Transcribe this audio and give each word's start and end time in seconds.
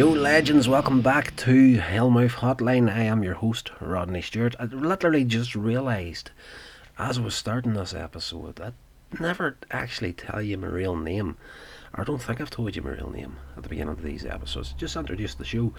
Yo, 0.00 0.08
legends, 0.08 0.66
welcome 0.66 1.02
back 1.02 1.36
to 1.36 1.76
Hellmouth 1.76 2.36
Hotline. 2.36 2.90
I 2.90 3.02
am 3.02 3.22
your 3.22 3.34
host, 3.34 3.70
Rodney 3.82 4.22
Stewart. 4.22 4.54
I 4.58 4.64
literally 4.64 5.26
just 5.26 5.54
realised 5.54 6.30
as 6.98 7.18
I 7.18 7.20
was 7.20 7.34
starting 7.34 7.74
this 7.74 7.92
episode 7.92 8.58
I 8.62 8.72
never 9.20 9.58
actually 9.70 10.14
tell 10.14 10.40
you 10.40 10.56
my 10.56 10.68
real 10.68 10.96
name. 10.96 11.36
I 11.94 12.04
don't 12.04 12.22
think 12.22 12.40
I've 12.40 12.48
told 12.48 12.74
you 12.74 12.80
my 12.80 12.92
real 12.92 13.10
name 13.10 13.36
at 13.58 13.62
the 13.62 13.68
beginning 13.68 13.92
of 13.92 14.02
these 14.02 14.24
episodes. 14.24 14.72
Just 14.72 14.96
introduced 14.96 15.36
the 15.36 15.44
show. 15.44 15.74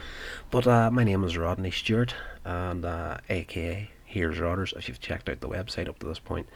But 0.52 0.68
uh, 0.68 0.92
my 0.92 1.04
name 1.04 1.24
is 1.24 1.36
Rodney 1.36 1.72
Stewart, 1.72 2.14
and 2.46 2.86
uh, 2.86 3.18
aka 3.28 3.90
Here's 4.06 4.38
Rodders. 4.38 4.78
If 4.78 4.88
you've 4.88 5.02
checked 5.02 5.30
out 5.30 5.40
the 5.40 5.50
website 5.50 5.90
up 5.90 5.98
to 5.98 6.06
this 6.06 6.20
point, 6.20 6.48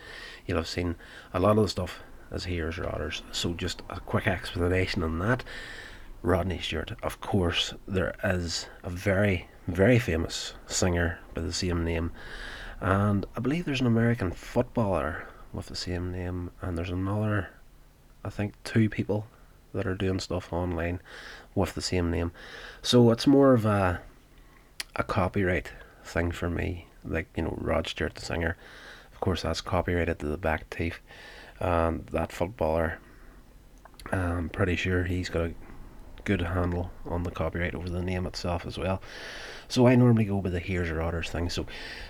you'll 0.45 0.57
have 0.57 0.67
seen 0.67 0.97
a 1.33 1.39
lot 1.39 1.57
of 1.57 1.63
the 1.63 1.69
stuff 1.69 2.03
as 2.29 2.43
Here's 2.43 2.75
Rodders. 2.75 3.23
So 3.31 3.55
just 3.55 3.81
a 3.89 3.99
quick 3.99 4.27
explanation 4.27 5.01
on 5.01 5.17
that. 5.17 5.43
Rodney 6.25 6.59
Stewart. 6.59 6.93
Of 7.03 7.21
course, 7.21 7.75
there 7.87 8.15
is 8.23 8.65
a 8.83 8.89
very, 8.89 9.47
very 9.67 9.99
famous 9.99 10.55
singer 10.65 11.19
by 11.35 11.41
the 11.41 11.53
same 11.53 11.83
name, 11.83 12.11
and 12.81 13.27
I 13.37 13.39
believe 13.39 13.65
there's 13.65 13.81
an 13.81 13.85
American 13.85 14.31
footballer 14.31 15.27
with 15.53 15.67
the 15.67 15.75
same 15.75 16.11
name, 16.11 16.49
and 16.61 16.75
there's 16.75 16.89
another, 16.89 17.49
I 18.23 18.31
think, 18.31 18.55
two 18.63 18.89
people 18.89 19.27
that 19.73 19.85
are 19.85 19.93
doing 19.93 20.19
stuff 20.19 20.51
online 20.51 20.99
with 21.53 21.75
the 21.75 21.81
same 21.81 22.09
name. 22.09 22.31
So 22.81 23.11
it's 23.11 23.27
more 23.27 23.53
of 23.53 23.65
a 23.65 24.01
a 24.95 25.03
copyright 25.03 25.71
thing 26.03 26.31
for 26.31 26.49
me. 26.49 26.87
Like 27.03 27.27
you 27.35 27.43
know, 27.43 27.55
Rod 27.61 27.87
Stewart, 27.87 28.15
the 28.15 28.25
singer. 28.25 28.57
Of 29.13 29.19
course, 29.19 29.43
that's 29.43 29.61
copyrighted 29.61 30.17
to 30.19 30.25
the 30.25 30.37
back 30.37 30.71
teeth, 30.71 30.99
and 31.59 32.07
that 32.07 32.31
footballer. 32.31 32.97
I'm 34.11 34.49
pretty 34.49 34.75
sure 34.75 35.03
he's 35.03 35.29
got 35.29 35.45
a 35.45 35.53
good 36.25 36.41
handle 36.41 36.91
on 37.05 37.23
the 37.23 37.31
copyright 37.31 37.75
over 37.75 37.89
the 37.89 38.01
name 38.01 38.25
itself 38.25 38.65
as 38.65 38.77
well. 38.77 39.01
So 39.67 39.87
I 39.87 39.95
normally 39.95 40.25
go 40.25 40.37
with 40.37 40.53
the 40.53 40.59
Here's 40.59 40.89
Rodders 40.89 41.29
thing. 41.29 41.49
So 41.49 41.65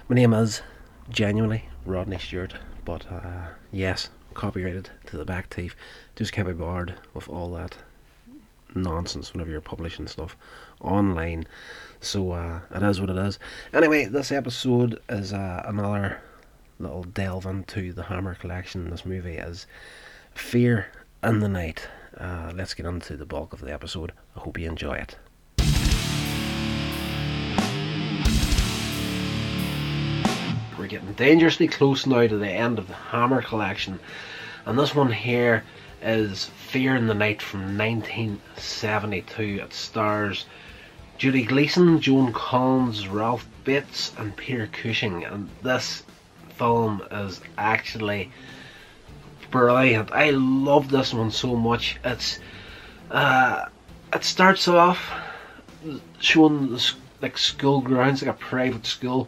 my 0.10 0.16
name 0.16 0.34
is 0.34 0.62
genuinely 1.10 1.66
Rodney 1.86 2.18
Stewart, 2.18 2.56
but 2.84 3.06
uh, 3.12 3.50
yes, 3.72 4.10
copyrighted 4.34 4.90
to 5.08 5.18
the 5.18 5.26
back 5.26 5.50
teeth. 5.50 5.76
Just 6.16 6.32
can't 6.32 6.48
be 6.48 6.54
bothered 6.54 6.96
with 7.14 7.30
all 7.30 7.52
that 7.54 7.78
nonsense 8.74 9.34
whenever 9.34 9.52
you're 9.52 9.62
publishing 9.62 10.08
stuff 10.08 10.36
online. 10.82 11.46
So 12.00 12.32
uh, 12.32 12.62
it 12.74 12.84
is 12.84 13.00
what 13.00 13.10
it 13.10 13.18
is. 13.18 13.40
Anyway, 13.74 14.06
this 14.06 14.32
episode 14.32 15.02
is 15.10 15.34
uh, 15.34 15.64
another 15.66 16.22
little 16.80 17.04
delve 17.04 17.46
into 17.46 17.94
the 17.94 18.04
Hammer 18.04 18.36
collection. 18.36 18.90
This 18.90 19.06
movie 19.06 19.38
is 19.38 19.66
Fear 20.34 20.88
in 21.24 21.40
the 21.40 21.48
Night. 21.48 21.88
Uh, 22.20 22.52
let's 22.56 22.74
get 22.74 22.86
into 22.86 23.18
the 23.18 23.26
bulk 23.26 23.52
of 23.52 23.62
the 23.62 23.74
episode. 23.74 24.14
I 24.36 24.40
hope 24.40 24.58
you 24.58 24.70
enjoy 24.70 24.96
it. 24.96 25.18
We're 30.78 30.88
getting 30.88 31.14
dangerously 31.14 31.68
close 31.68 32.06
now 32.06 32.28
to 32.28 32.38
the 32.38 32.50
end 32.50 32.80
of 32.80 32.88
the 32.88 32.94
Hammer 32.94 33.42
collection, 33.42 34.00
and 34.66 34.78
this 34.78 34.94
one 34.94 35.12
here 35.12 35.64
is 36.02 36.46
Fear 36.68 36.96
in 36.96 37.08
the 37.08 37.14
Night 37.14 37.42
from 37.42 37.78
1972. 37.78 39.62
It 39.64 39.74
stars 39.74 40.46
Judy 41.18 41.46
Geeson, 41.46 42.00
Joan 42.00 42.32
Collins, 42.34 43.08
Ralph 43.08 43.48
Bates, 43.64 44.14
and 44.18 44.36
Peter 44.36 44.68
Cushing, 44.68 45.24
and 45.26 45.50
this 45.64 46.04
film 46.58 47.02
is 47.12 47.42
actually 47.58 48.32
brilliant. 49.52 50.12
I 50.12 50.32
love 50.32 50.90
this 50.90 51.14
one 51.14 51.32
so 51.32 51.56
much. 51.56 51.98
It's 52.04 52.40
uh, 53.12 53.66
it 54.14 54.24
starts 54.24 54.68
off 54.68 55.12
showing 56.20 56.78
like 57.22 57.38
school 57.38 57.82
grounds, 57.82 58.22
like 58.22 58.36
a 58.36 58.38
private 58.38 58.86
school, 58.86 59.28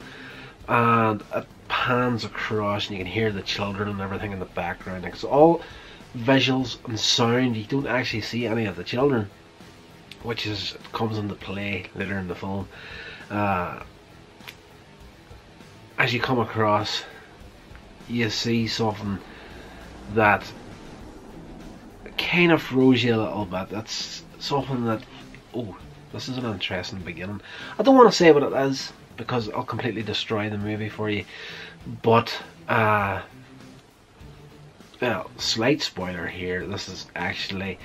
and 0.68 1.24
it 1.36 1.48
pans 1.68 2.24
across, 2.26 2.88
and 2.88 2.98
you 2.98 3.04
can 3.04 3.12
hear 3.12 3.32
the 3.32 3.42
children 3.42 3.90
and 3.90 4.02
everything 4.02 4.32
in 4.32 4.40
the 4.40 4.46
background. 4.46 5.06
It's 5.06 5.24
all 5.24 5.62
visuals 6.18 6.78
and 6.88 7.00
sound. 7.00 7.56
You 7.56 7.66
don't 7.66 7.88
actually 7.88 8.22
see 8.22 8.46
any 8.46 8.66
of 8.66 8.76
the 8.76 8.84
children, 8.84 9.30
which 10.24 10.48
is 10.48 10.76
comes 10.94 11.18
into 11.18 11.36
play 11.36 11.90
later 11.96 12.18
in 12.18 12.28
the 12.28 12.36
film. 12.36 12.68
Uh, 13.30 13.84
as 15.98 16.14
you 16.14 16.20
come 16.20 16.40
across, 16.40 17.04
you 18.08 18.30
see 18.30 18.68
something 18.68 19.20
that 20.14 20.52
kind 22.18 22.52
of 22.52 22.62
throws 22.62 23.04
you 23.04 23.16
a 23.16 23.18
little 23.18 23.46
bit. 23.46 23.70
That's 23.70 24.24
something 24.40 24.86
that, 24.86 25.04
oh, 25.54 25.78
this 26.14 26.30
is 26.30 26.38
an 26.38 26.46
interesting 26.46 27.00
beginning. 27.00 27.42
I 27.78 27.84
don't 27.84 27.96
want 27.96 28.10
to 28.10 28.16
say 28.16 28.32
what 28.32 28.44
it 28.44 28.54
is 28.54 28.92
because 29.18 29.50
I'll 29.50 29.64
completely 29.64 30.04
destroy 30.04 30.50
the 30.50 30.58
movie 30.58 30.90
for 30.90 31.10
you. 31.10 31.26
But, 32.02 32.34
uh, 32.68 33.22
well, 35.02 35.30
slight 35.38 35.82
spoiler 35.82 36.28
here. 36.28 36.66
This 36.66 36.90
is 36.90 37.08
actually 37.16 37.80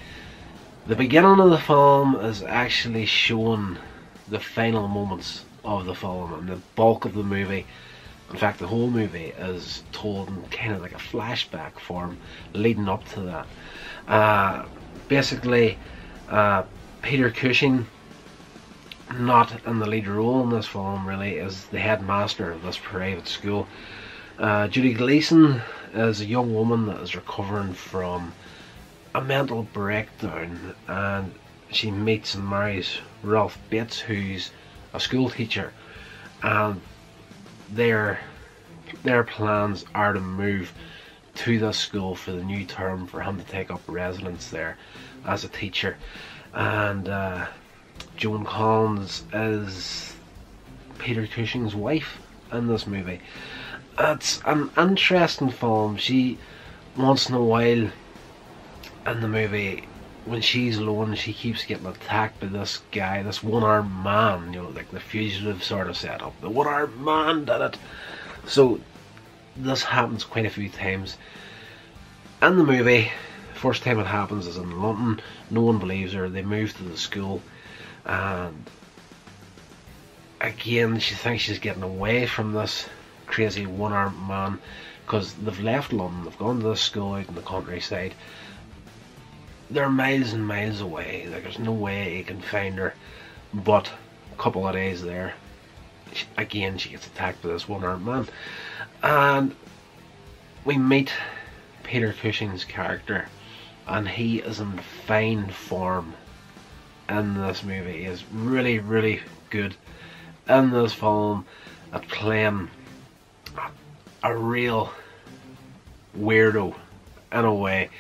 the 0.87 0.97
beginning 0.97 1.39
of 1.39 1.51
the 1.51 1.59
film 1.59 2.17
is 2.17 2.43
actually 2.43 3.07
showing 3.07 3.79
the 4.29 4.41
final 4.41 4.89
moments 4.89 5.45
of 5.65 5.85
the 5.85 5.95
film 5.95 6.33
and 6.35 6.49
the 6.49 6.59
bulk 6.75 7.05
of 7.05 7.15
the 7.15 7.23
movie 7.23 7.67
in 8.33 8.39
fact, 8.39 8.59
the 8.59 8.67
whole 8.67 8.91
movie 8.91 9.33
is 9.39 9.83
told 9.93 10.29
in 10.29 10.43
kind 10.51 10.73
of 10.73 10.81
like 10.81 10.93
a 10.93 10.97
flashback 10.97 11.79
form 11.79 12.17
leading 12.55 12.89
up 12.89 13.05
to 13.09 13.21
that. 13.21 13.47
Uh, 14.09 14.65
basically, 15.09 15.77
uh, 16.31 16.63
Peter 17.03 17.31
Cushing, 17.31 17.87
not 19.15 19.67
in 19.67 19.79
the 19.79 19.87
lead 19.87 20.09
role 20.09 20.43
in 20.43 20.49
this 20.49 20.67
film, 20.67 21.07
really, 21.07 21.37
is 21.37 21.67
the 21.67 21.79
headmaster 21.79 22.51
of 22.51 22.63
this 22.63 22.79
private 22.79 23.29
school. 23.29 23.69
Uh, 24.39 24.67
Judy 24.67 24.95
Geeson 24.95 25.63
is 25.93 26.23
a 26.23 26.27
young 26.27 26.55
woman 26.55 26.87
that 26.87 27.01
is 27.01 27.15
recovering 27.15 27.75
from 27.75 28.33
a 29.15 29.21
mental 29.21 29.63
breakdown 29.63 30.75
and 30.89 31.35
she 31.71 31.91
meets 31.91 32.35
and 32.35 32.49
marries 32.49 32.99
Ralph 33.23 33.59
Bates, 33.69 34.01
who's 34.01 34.51
a 34.95 35.01
school 35.01 35.29
teacher. 35.29 35.73
And 36.43 36.81
their 37.75 38.21
their 39.03 39.25
plans 39.25 39.85
are 39.95 40.13
to 40.13 40.21
move 40.21 40.73
to 41.35 41.59
the 41.59 41.73
school 41.73 42.15
for 42.15 42.33
the 42.33 42.45
new 42.45 42.65
term 42.65 43.07
for 43.07 43.23
him 43.23 43.39
to 43.39 43.45
take 43.45 43.71
up 43.71 43.81
residence 43.87 44.51
there 44.51 44.77
as 45.25 45.45
a 45.45 45.49
teacher. 45.49 45.97
And 46.53 47.09
uh, 47.09 47.47
Joan 48.17 48.45
Collins 48.45 49.25
is 49.33 50.15
Peter 50.99 51.27
Cushing's 51.27 51.75
wife 51.75 52.19
in 52.53 52.69
this 52.69 52.87
movie. 52.87 53.21
It's 53.99 54.41
an 54.45 54.71
interesting 54.77 55.51
film. 55.51 55.97
She 55.97 56.39
once 56.97 57.29
in 57.29 57.35
a 57.35 57.43
while 57.43 57.91
in 59.07 59.21
the 59.21 59.29
movie 59.29 59.85
when 60.25 60.41
she's 60.41 60.79
alone, 60.79 61.15
she 61.15 61.33
keeps 61.33 61.65
getting 61.65 61.87
attacked 61.87 62.41
by 62.41 62.47
this 62.47 62.81
guy, 62.93 63.23
this 63.23 63.43
one-armed 63.43 64.05
man, 64.05 64.53
you 64.53 64.63
know, 64.63 64.69
like 64.69 64.91
the 64.91 65.01
fugitive 65.01 65.63
sort 65.65 65.89
of 65.89 65.97
setup. 65.97 66.41
The 66.41 66.51
one-armed 66.51 67.01
man 67.01 67.45
did 67.45 67.61
it. 67.61 67.77
So 68.47 68.81
this 69.57 69.83
happens 69.83 70.25
quite 70.25 70.47
a 70.47 70.51
few 70.51 70.69
times. 70.69 71.17
In 72.41 72.57
the 72.57 72.65
movie, 72.65 73.11
first 73.55 73.83
time 73.83 73.99
it 73.99 74.07
happens 74.07 74.47
is 74.47 74.57
in 74.57 74.83
London. 74.83 75.21
No 75.51 75.63
one 75.63 75.79
believes 75.79 76.13
her. 76.13 76.29
They 76.29 76.43
move 76.43 76.77
to 76.77 76.85
the 76.85 76.97
school, 76.97 77.43
and 78.05 78.65
again, 80.41 80.99
she 80.99 81.15
thinks 81.15 81.45
she's 81.45 81.59
getting 81.59 81.83
away 81.83 82.27
from 82.27 82.53
this 82.53 82.89
crazy 83.27 83.67
one-armed 83.67 84.29
man 84.29 84.59
because 85.05 85.35
they've 85.35 85.61
left 85.61 85.93
London. 85.93 86.25
They've 86.25 86.39
gone 86.39 86.61
to 86.61 86.69
the 86.69 86.77
school 86.77 87.15
out 87.15 87.29
in 87.29 87.35
the 87.35 87.43
countryside 87.43 88.15
they're 89.73 89.89
miles 89.89 90.33
and 90.33 90.47
miles 90.47 90.81
away. 90.81 91.27
Like 91.31 91.43
there's 91.43 91.59
no 91.59 91.73
way 91.73 92.17
he 92.17 92.23
can 92.23 92.41
find 92.41 92.77
her. 92.77 92.95
But 93.55 93.91
a 94.33 94.37
couple 94.43 94.67
of 94.67 94.75
days 94.75 95.03
there, 95.03 95.35
she, 96.13 96.27
again 96.37 96.79
she 96.79 96.91
gets 96.91 97.07
attacked 97.07 97.43
by 97.43 97.49
this 97.51 97.69
one-armed 97.69 98.05
man, 98.05 98.29
and 99.03 99.55
we 100.65 100.79
meet 100.79 101.13
Peter 101.83 102.13
Cushing's 102.13 102.65
character, 102.65 103.29
and 103.87 104.09
he 104.09 104.39
is 104.39 104.61
in 104.61 104.79
fine 105.07 105.49
form 105.51 106.15
in 107.09 107.35
this 107.35 107.63
movie. 107.63 107.99
He 107.99 108.05
is 108.05 108.25
really, 108.33 108.79
really 108.79 109.21
good 109.51 109.75
in 110.49 110.71
this 110.71 110.93
film 110.93 111.45
at 111.93 112.07
playing 112.09 112.71
a, 114.23 114.37
real 114.37 114.93
weirdo 116.19 116.75
in 117.33 117.45
a 117.45 117.55
way. 117.55 117.91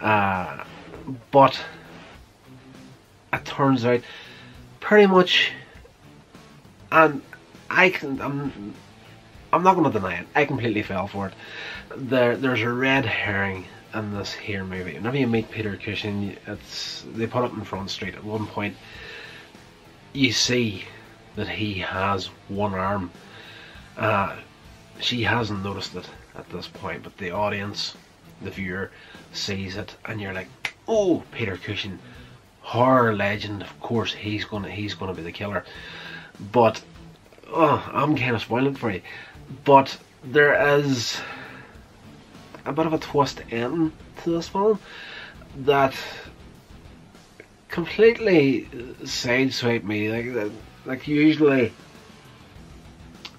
Uh, 0.00 0.64
but 1.30 1.60
it 3.32 3.44
turns 3.44 3.84
out 3.84 4.00
pretty 4.80 5.06
much 5.06 5.52
and 6.92 7.22
I 7.68 7.90
can 7.90 8.20
I'm 8.20 8.74
I'm 9.52 9.62
not 9.62 9.74
gonna 9.76 9.90
deny 9.90 10.20
it, 10.20 10.26
I 10.34 10.44
completely 10.44 10.82
fell 10.82 11.08
for 11.08 11.28
it. 11.28 11.34
There 11.96 12.36
there's 12.36 12.62
a 12.62 12.72
red 12.72 13.04
herring 13.04 13.66
in 13.92 14.14
this 14.14 14.32
here 14.32 14.64
movie. 14.64 14.94
Whenever 14.94 15.16
you 15.16 15.26
meet 15.26 15.50
Peter 15.50 15.76
Cushing 15.76 16.36
it's 16.46 17.04
they 17.14 17.26
put 17.26 17.44
it 17.44 17.52
in 17.52 17.64
Front 17.64 17.90
Street 17.90 18.14
at 18.14 18.24
one 18.24 18.46
point 18.46 18.76
you 20.12 20.32
see 20.32 20.84
that 21.36 21.48
he 21.48 21.74
has 21.74 22.26
one 22.48 22.74
arm. 22.74 23.10
Uh, 23.96 24.36
she 24.98 25.22
hasn't 25.22 25.62
noticed 25.62 25.94
it 25.94 26.08
at 26.34 26.48
this 26.50 26.66
point, 26.66 27.02
but 27.02 27.16
the 27.18 27.30
audience, 27.30 27.96
the 28.42 28.50
viewer, 28.50 28.90
sees 29.32 29.76
it, 29.76 29.94
and 30.04 30.20
you're 30.20 30.32
like, 30.32 30.48
"Oh, 30.92 31.22
Peter 31.30 31.56
Cushing, 31.56 32.00
horror 32.62 33.14
legend. 33.14 33.62
Of 33.62 33.78
course, 33.78 34.12
he's 34.12 34.44
gonna 34.44 34.72
he's 34.72 34.94
gonna 34.94 35.14
be 35.14 35.22
the 35.22 35.30
killer." 35.30 35.64
But 36.52 36.82
oh, 37.48 37.88
I'm 37.92 38.16
kind 38.16 38.34
of 38.34 38.42
spoiling 38.42 38.74
for 38.74 38.90
you. 38.90 39.02
But 39.64 39.96
there 40.24 40.76
is 40.78 41.20
a 42.66 42.72
bit 42.72 42.86
of 42.86 42.92
a 42.92 42.98
twist 42.98 43.40
end 43.52 43.92
to 44.24 44.30
this 44.30 44.48
film 44.48 44.80
that 45.58 45.94
completely 47.68 48.68
sideswiped 49.04 49.84
me. 49.84 50.10
Like, 50.10 50.52
like 50.84 51.06
usually 51.06 51.72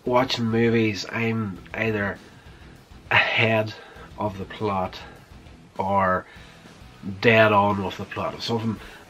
watching 0.06 0.46
movies, 0.46 1.06
I'm 1.12 1.58
either 1.74 2.18
ahead 3.12 3.74
of 4.18 4.38
the 4.38 4.46
plot 4.46 4.98
or 5.78 6.26
dead 7.22 7.52
on 7.52 7.84
with 7.84 7.98
the 7.98 8.06
plot. 8.06 8.36
If 8.36 8.50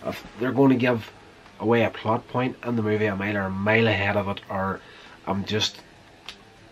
if 0.06 0.28
they're 0.40 0.52
going 0.52 0.70
to 0.70 0.76
give 0.76 1.12
away 1.60 1.84
a 1.84 1.90
plot 1.90 2.28
point 2.28 2.58
in 2.66 2.76
the 2.76 2.82
movie, 2.82 3.06
I'm 3.06 3.22
either 3.22 3.42
a 3.42 3.50
mile 3.50 3.88
ahead 3.88 4.18
of 4.18 4.28
it 4.30 4.42
or 4.50 4.80
I'm 5.28 5.46
just 5.46 5.80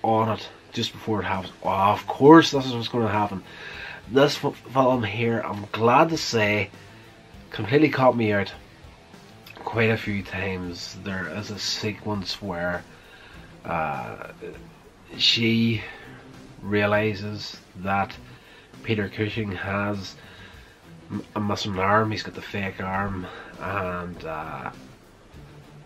on 0.04 0.30
it 0.30 0.48
just 0.74 0.92
before 0.92 1.22
it 1.22 1.26
happens. 1.26 1.54
Oh, 1.64 1.70
of 1.70 2.08
course, 2.08 2.52
this 2.52 2.66
is 2.66 2.74
what's 2.74 2.88
going 2.88 3.06
to 3.06 3.12
happen. 3.12 3.44
This 4.12 4.38
film 4.38 5.04
here, 5.04 5.42
I'm 5.42 5.66
glad 5.72 6.10
to 6.10 6.18
say, 6.18 6.72
completely 7.52 7.90
caught 7.90 8.18
me 8.18 8.32
out 8.32 8.52
quite 9.56 9.92
a 9.92 9.98
few 9.98 10.24
times. 10.24 10.98
There 11.04 11.30
is 11.38 11.52
a 11.52 11.60
sequence 11.60 12.42
where 12.42 12.84
uh, 13.66 14.32
she 15.18 15.84
realizes 16.62 17.58
that 17.78 18.16
Peter 18.84 19.10
Cushing 19.10 19.52
has 19.52 20.16
a 21.36 21.40
missing 21.40 21.78
arm. 21.78 22.12
He's 22.12 22.24
got 22.24 22.36
the 22.36 22.42
fake 22.42 22.82
arm, 22.82 23.28
and 23.60 24.24
uh, 24.26 24.72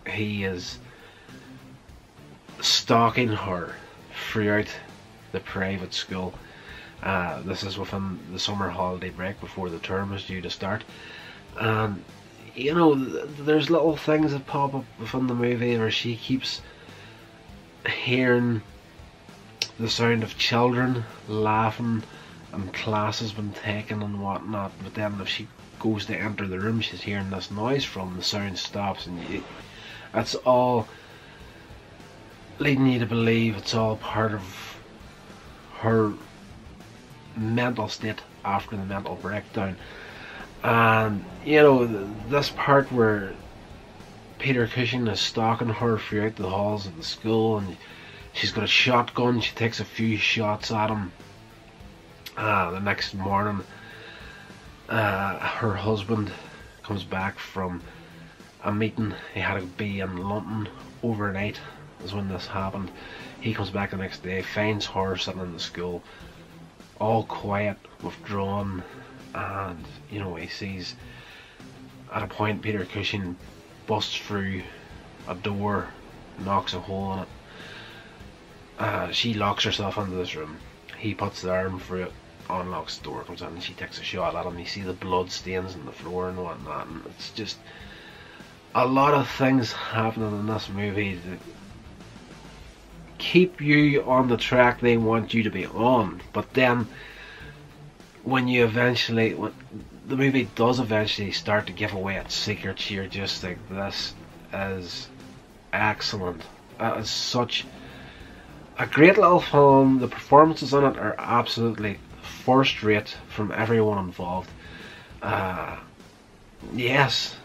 he 0.06 0.44
is 0.44 0.78
stalking 2.60 3.28
her 3.28 3.74
throughout 4.30 4.68
the 5.32 5.40
private 5.40 5.94
school. 5.94 6.34
Uh, 7.02 7.42
this 7.42 7.62
is 7.62 7.76
within 7.76 8.18
the 8.32 8.38
summer 8.38 8.70
holiday 8.70 9.10
break 9.10 9.40
before 9.40 9.68
the 9.68 9.78
term 9.78 10.12
is 10.12 10.24
due 10.24 10.40
to 10.40 10.50
start. 10.50 10.84
And, 11.58 12.02
you 12.54 12.74
know, 12.74 12.94
there's 12.94 13.68
little 13.68 13.96
things 13.96 14.32
that 14.32 14.46
pop 14.46 14.74
up 14.74 14.84
within 14.98 15.26
the 15.26 15.34
movie 15.34 15.76
where 15.76 15.90
she 15.90 16.16
keeps 16.16 16.62
hearing 17.86 18.62
the 19.78 19.90
sound 19.90 20.22
of 20.22 20.38
children 20.38 21.04
laughing 21.28 22.02
and 22.54 22.72
class 22.72 23.20
has 23.20 23.32
been 23.32 23.52
taken 23.52 24.02
and 24.02 24.22
whatnot. 24.22 24.72
But 24.82 24.94
then 24.94 25.20
if 25.20 25.28
she 25.28 25.48
goes 25.78 26.06
to 26.06 26.16
enter 26.16 26.46
the 26.46 26.60
room, 26.60 26.80
she's 26.80 27.02
hearing 27.02 27.30
this 27.30 27.50
noise 27.50 27.84
from 27.84 28.16
the 28.16 28.22
sound 28.22 28.58
stops, 28.58 29.06
and 29.06 29.22
you, 29.28 29.42
it's 30.14 30.34
all 30.34 30.88
leading 32.58 32.86
you 32.86 33.00
to 33.00 33.06
believe 33.06 33.56
it's 33.56 33.74
all 33.74 33.96
part 33.96 34.32
of 34.32 34.76
her 35.78 36.12
mental 37.36 37.88
state 37.88 38.20
after 38.44 38.76
the 38.76 38.84
mental 38.84 39.16
breakdown. 39.16 39.76
And 40.62 41.24
you 41.44 41.56
know 41.56 41.86
this 42.28 42.50
part 42.50 42.90
where 42.90 43.34
Peter 44.38 44.66
Cushing 44.66 45.06
is 45.08 45.20
stalking 45.20 45.68
her 45.68 45.98
throughout 45.98 46.36
the 46.36 46.48
halls 46.48 46.86
of 46.86 46.96
the 46.96 47.02
school, 47.02 47.58
and 47.58 47.76
she's 48.32 48.52
got 48.52 48.64
a 48.64 48.68
shotgun. 48.68 49.40
She 49.40 49.54
takes 49.54 49.80
a 49.80 49.84
few 49.84 50.16
shots 50.16 50.70
at 50.70 50.90
him. 50.90 51.12
Uh, 52.36 52.72
the 52.72 52.80
next 52.80 53.14
morning, 53.14 53.64
uh, 54.88 55.38
her 55.38 55.74
husband 55.74 56.32
comes 56.82 57.04
back 57.04 57.38
from 57.38 57.80
a 58.62 58.72
meeting. 58.72 59.14
He 59.32 59.40
had 59.40 59.60
to 59.60 59.66
be 59.66 60.00
in 60.00 60.16
London 60.16 60.68
overnight 61.02 61.60
is 62.04 62.14
when 62.14 62.28
this 62.28 62.46
happened. 62.46 62.90
He 63.40 63.54
comes 63.54 63.70
back 63.70 63.90
the 63.90 63.96
next 63.96 64.22
day, 64.22 64.42
finds 64.42 64.86
her 64.86 65.16
sitting 65.16 65.40
in 65.40 65.52
the 65.52 65.60
school, 65.60 66.02
all 67.00 67.24
quiet, 67.24 67.76
withdrawn, 68.02 68.82
and 69.34 69.84
you 70.10 70.18
know 70.18 70.34
he 70.34 70.48
sees 70.48 70.94
at 72.12 72.22
a 72.22 72.26
point 72.26 72.62
Peter 72.62 72.84
Cushing 72.84 73.36
busts 73.86 74.16
through 74.16 74.62
a 75.28 75.34
door, 75.34 75.88
knocks 76.38 76.74
a 76.74 76.80
hole 76.80 77.14
in 77.14 77.18
it. 77.20 77.28
Uh, 78.78 79.10
she 79.12 79.34
locks 79.34 79.64
herself 79.64 79.98
into 79.98 80.16
this 80.16 80.34
room. 80.34 80.56
He 80.98 81.14
puts 81.14 81.42
the 81.42 81.52
arm 81.52 81.78
through 81.80 82.04
it, 82.04 82.12
unlocks 82.50 82.98
the 82.98 83.04
door, 83.04 83.24
comes 83.24 83.42
in, 83.42 83.48
and 83.48 83.62
she 83.62 83.74
takes 83.74 83.98
a 83.98 84.02
shot 84.02 84.34
at 84.34 84.46
him. 84.46 84.58
You 84.58 84.66
see 84.66 84.82
the 84.82 84.92
blood 84.92 85.30
stains 85.30 85.74
on 85.74 85.86
the 85.86 85.92
floor 85.92 86.28
and 86.28 86.42
whatnot, 86.42 86.86
and 86.86 87.02
it's 87.06 87.30
just 87.30 87.58
a 88.74 88.86
lot 88.86 89.14
of 89.14 89.28
things 89.28 89.72
happening 89.72 90.32
in 90.32 90.46
this 90.46 90.68
movie 90.68 91.14
that 91.14 91.38
keep 93.18 93.60
you 93.60 94.02
on 94.02 94.28
the 94.28 94.36
track 94.36 94.80
they 94.80 94.96
want 94.96 95.32
you 95.32 95.42
to 95.44 95.50
be 95.50 95.66
on. 95.66 96.20
But 96.32 96.52
then, 96.54 96.88
when 98.22 98.48
you 98.48 98.64
eventually, 98.64 99.34
when 99.34 99.52
the 100.06 100.16
movie 100.16 100.48
does 100.54 100.80
eventually 100.80 101.32
start 101.32 101.66
to 101.66 101.72
give 101.72 101.92
away 101.92 102.16
its 102.16 102.34
secrets, 102.34 102.90
you're 102.90 103.06
just 103.06 103.42
like, 103.42 103.58
this 103.68 104.14
is 104.52 105.08
excellent. 105.72 106.42
That 106.78 106.98
is 106.98 107.08
such 107.08 107.64
a 108.78 108.86
great 108.86 109.16
little 109.16 109.40
film. 109.40 110.00
The 110.00 110.08
performances 110.08 110.74
in 110.74 110.84
it 110.84 110.98
are 110.98 111.14
absolutely 111.18 111.98
first 112.44 112.82
rate 112.82 113.16
from 113.28 113.50
everyone 113.52 113.98
involved. 113.98 114.50
Uh, 115.22 115.76
yes, 116.74 117.36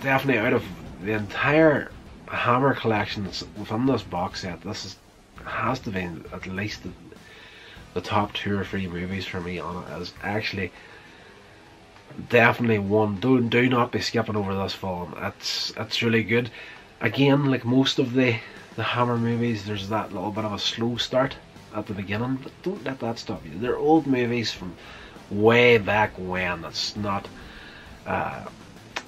definitely 0.00 0.38
out 0.38 0.54
of 0.54 0.64
the 1.02 1.12
entire 1.12 1.90
Hammer 2.28 2.74
collections 2.74 3.44
within 3.58 3.86
this 3.86 4.02
box 4.02 4.42
set, 4.42 4.62
this 4.62 4.84
is 4.84 4.96
has 5.44 5.80
to 5.80 5.90
be 5.90 6.00
at 6.32 6.46
least 6.46 6.82
the, 6.82 6.90
the 7.94 8.00
top 8.00 8.32
two 8.34 8.58
or 8.58 8.64
three 8.64 8.86
movies 8.86 9.26
for 9.26 9.40
me 9.40 9.58
on 9.58 9.84
it. 9.84 10.00
Is 10.00 10.12
actually 10.22 10.72
definitely 12.28 12.78
one. 12.78 13.16
Do 13.16 13.40
do 13.40 13.68
not 13.68 13.92
be 13.92 14.00
skipping 14.00 14.36
over 14.36 14.54
this 14.54 14.74
film. 14.74 15.14
It's 15.18 15.72
it's 15.76 16.02
really 16.02 16.22
good. 16.22 16.50
Again, 17.00 17.50
like 17.50 17.64
most 17.64 17.98
of 17.98 18.12
the 18.12 18.36
the 18.76 18.82
Hammer 18.82 19.18
movies, 19.18 19.64
there's 19.64 19.88
that 19.88 20.12
little 20.12 20.30
bit 20.30 20.44
of 20.44 20.52
a 20.52 20.58
slow 20.58 20.96
start 20.96 21.36
at 21.74 21.86
the 21.86 21.94
beginning, 21.94 22.36
but 22.42 22.52
don't 22.62 22.84
let 22.84 23.00
that 23.00 23.18
stop 23.18 23.44
you. 23.44 23.58
They're 23.58 23.78
old 23.78 24.06
movies 24.06 24.52
from 24.52 24.74
way 25.30 25.78
back 25.78 26.12
when. 26.16 26.64
It's 26.64 26.96
not. 26.96 27.28
Uh, 28.06 28.44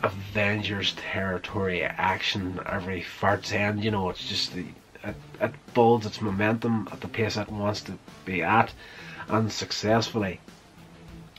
Avengers 0.02 0.94
territory 0.94 1.84
action 1.84 2.58
every 2.66 3.02
fart's 3.02 3.52
end. 3.52 3.84
You 3.84 3.92
know, 3.92 4.10
it's 4.10 4.26
just 4.26 4.52
the 4.52 4.64
it, 5.04 5.14
it 5.40 5.52
builds 5.74 6.06
its 6.06 6.20
momentum 6.20 6.88
at 6.92 7.00
the 7.00 7.08
pace 7.08 7.36
it 7.36 7.48
wants 7.48 7.82
to 7.82 7.98
be 8.24 8.42
at, 8.42 8.72
and 9.28 9.52
successfully, 9.52 10.40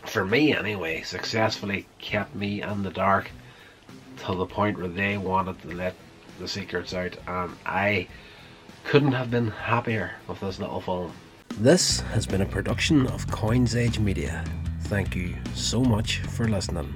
for 0.06 0.26
me 0.26 0.56
anyway, 0.56 1.02
successfully 1.02 1.88
kept 2.00 2.36
me 2.36 2.62
in 2.62 2.84
the 2.84 2.90
dark 2.90 3.32
till 4.18 4.36
the 4.36 4.46
point 4.46 4.78
where 4.78 4.88
they 4.88 5.18
wanted 5.18 5.62
to 5.62 5.70
let 5.70 5.96
the 6.40 6.48
secrets 6.48 6.94
out, 6.94 7.16
and 7.28 7.56
I 7.66 8.08
couldn't 8.86 9.14
have 9.14 9.32
been 9.32 9.50
happier 9.50 10.12
with 10.28 10.40
this 10.40 10.60
little 10.60 10.82
film. 10.82 11.12
This 11.58 12.02
has 12.02 12.26
been 12.26 12.42
a 12.42 12.46
production 12.46 13.08
of 13.08 13.30
Coins 13.30 13.76
Age 13.76 14.00
Media. 14.00 14.44
Thank 14.82 15.16
you 15.16 15.36
so 15.54 15.84
much 15.84 16.20
for 16.20 16.48
listening. 16.48 16.94